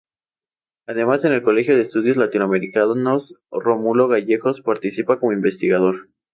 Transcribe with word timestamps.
Además 0.87 1.23
en 1.25 1.33
el 1.33 1.41
Centro 1.41 1.53
de 1.75 1.81
Estudios 1.83 2.17
Latinoamericanos 2.17 3.39
Rómulo 3.51 4.07
Gallegos 4.07 4.61
participa 4.61 5.19
como 5.19 5.33
investigador. 5.33 6.09